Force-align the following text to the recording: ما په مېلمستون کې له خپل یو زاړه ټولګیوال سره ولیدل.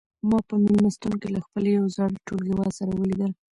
ما 0.29 0.37
په 0.47 0.55
مېلمستون 0.63 1.13
کې 1.21 1.27
له 1.35 1.39
خپل 1.45 1.63
یو 1.75 1.85
زاړه 1.97 2.23
ټولګیوال 2.27 2.69
سره 2.79 2.91
ولیدل. 2.95 3.31